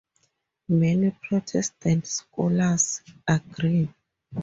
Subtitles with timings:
[0.67, 3.87] Many Protestant scholars agree.